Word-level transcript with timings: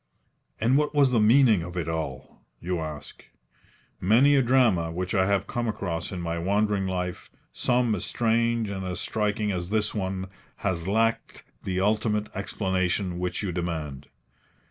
And 0.59 0.77
what 0.79 0.95
was 0.95 1.11
the 1.11 1.19
meaning 1.19 1.61
of 1.61 1.77
it 1.77 1.87
all? 1.87 2.41
you 2.59 2.79
ask. 2.79 3.23
Many 3.99 4.33
a 4.35 4.41
drama 4.41 4.91
which 4.91 5.13
I 5.13 5.27
have 5.27 5.45
come 5.45 5.67
across 5.67 6.11
in 6.11 6.19
my 6.21 6.39
wandering 6.39 6.87
life, 6.87 7.29
some 7.53 7.93
as 7.93 8.03
strange 8.03 8.71
and 8.71 8.83
as 8.83 8.99
striking 8.99 9.51
as 9.51 9.69
this 9.69 9.93
one, 9.93 10.25
has 10.65 10.87
lacked 10.87 11.43
the 11.63 11.81
ultimate 11.81 12.31
explanation 12.35 13.19
which 13.19 13.43
you 13.43 13.51
demand. 13.51 14.07